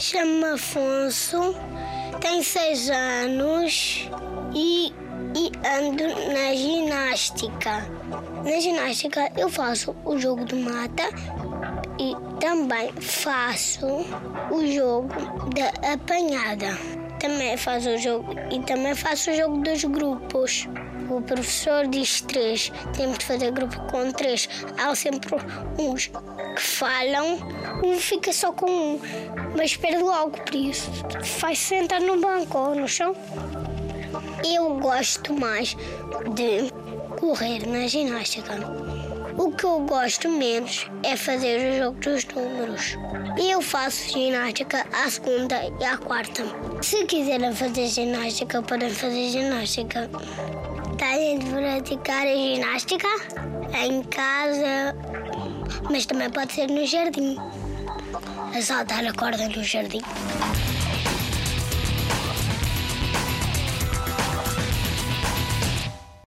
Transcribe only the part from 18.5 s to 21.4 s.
e também faço o jogo dos grupos. O